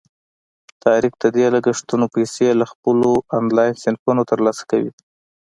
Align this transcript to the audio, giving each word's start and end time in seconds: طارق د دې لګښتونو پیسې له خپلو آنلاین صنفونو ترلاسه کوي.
طارق 0.83 1.13
د 1.23 1.25
دې 1.35 1.45
لګښتونو 1.55 2.05
پیسې 2.15 2.47
له 2.59 2.65
خپلو 2.71 3.09
آنلاین 3.37 3.73
صنفونو 3.83 4.21
ترلاسه 4.31 4.63
کوي. 4.71 4.91